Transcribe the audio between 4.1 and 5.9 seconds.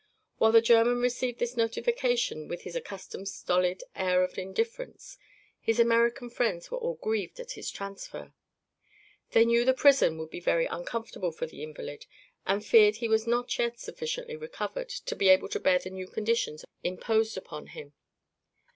of indifference, his